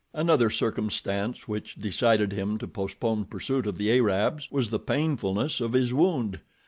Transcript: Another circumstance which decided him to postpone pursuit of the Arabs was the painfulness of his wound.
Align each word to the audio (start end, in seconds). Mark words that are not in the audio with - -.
Another 0.15 0.49
circumstance 0.49 1.47
which 1.47 1.75
decided 1.75 2.31
him 2.31 2.57
to 2.57 2.67
postpone 2.67 3.25
pursuit 3.25 3.67
of 3.67 3.77
the 3.77 3.91
Arabs 3.95 4.49
was 4.51 4.71
the 4.71 4.79
painfulness 4.79 5.61
of 5.61 5.73
his 5.73 5.93
wound. 5.93 6.39